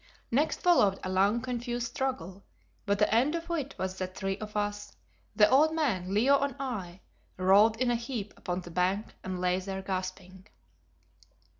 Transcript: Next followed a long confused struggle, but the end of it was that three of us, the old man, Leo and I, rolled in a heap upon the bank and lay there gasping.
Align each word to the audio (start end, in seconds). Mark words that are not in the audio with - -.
Next 0.31 0.61
followed 0.61 0.97
a 1.03 1.09
long 1.11 1.41
confused 1.41 1.85
struggle, 1.85 2.43
but 2.87 2.97
the 2.97 3.13
end 3.13 3.35
of 3.35 3.51
it 3.51 3.75
was 3.77 3.99
that 3.99 4.15
three 4.15 4.35
of 4.39 4.57
us, 4.57 4.93
the 5.35 5.47
old 5.47 5.75
man, 5.75 6.11
Leo 6.11 6.39
and 6.39 6.55
I, 6.59 7.01
rolled 7.37 7.77
in 7.77 7.91
a 7.91 7.95
heap 7.95 8.33
upon 8.35 8.61
the 8.61 8.71
bank 8.71 9.13
and 9.23 9.39
lay 9.39 9.59
there 9.59 9.83
gasping. 9.83 10.47